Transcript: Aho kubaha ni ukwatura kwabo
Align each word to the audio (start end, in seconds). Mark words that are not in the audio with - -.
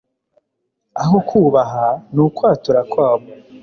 Aho 1.01 1.17
kubaha 1.27 1.87
ni 2.13 2.19
ukwatura 2.25 2.81
kwabo 2.91 3.27